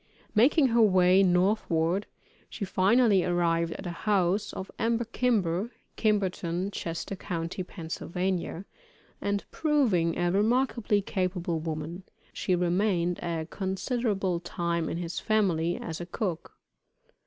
Making 0.33 0.69
her 0.69 0.81
way 0.81 1.21
northward, 1.21 2.07
she 2.49 2.65
finally 2.65 3.23
arrived 3.23 3.73
at 3.73 3.83
the 3.83 3.91
house 3.91 4.51
of 4.51 4.71
Emmer 4.79 5.05
Kimber, 5.05 5.69
Kimberton, 5.95 6.71
Chester 6.71 7.15
county, 7.15 7.61
Pa., 7.61 7.83
and 9.21 9.45
proving 9.51 10.17
a 10.17 10.31
remarkably 10.31 11.03
capable 11.03 11.59
woman, 11.59 12.01
she 12.33 12.55
remained 12.55 13.19
a 13.19 13.45
considerable 13.47 14.39
time 14.39 14.89
in 14.89 14.97
his 14.97 15.19
family, 15.19 15.77
as 15.79 16.01
a 16.01 16.07
cook. 16.07 16.57